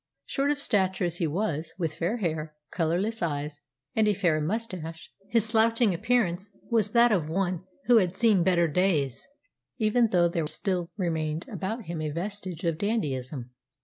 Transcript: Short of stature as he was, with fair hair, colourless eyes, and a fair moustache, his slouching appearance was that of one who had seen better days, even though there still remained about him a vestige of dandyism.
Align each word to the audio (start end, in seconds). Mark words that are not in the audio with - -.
Short 0.25 0.49
of 0.49 0.57
stature 0.57 1.05
as 1.05 1.17
he 1.17 1.27
was, 1.27 1.75
with 1.77 1.93
fair 1.93 2.17
hair, 2.17 2.55
colourless 2.71 3.21
eyes, 3.21 3.61
and 3.95 4.07
a 4.07 4.15
fair 4.15 4.41
moustache, 4.41 5.11
his 5.29 5.45
slouching 5.45 5.93
appearance 5.93 6.49
was 6.71 6.93
that 6.93 7.11
of 7.11 7.29
one 7.29 7.65
who 7.85 7.97
had 7.97 8.17
seen 8.17 8.41
better 8.41 8.67
days, 8.67 9.27
even 9.77 10.07
though 10.07 10.27
there 10.27 10.47
still 10.47 10.89
remained 10.97 11.47
about 11.49 11.83
him 11.83 12.01
a 12.01 12.09
vestige 12.09 12.63
of 12.63 12.79
dandyism. 12.79 13.51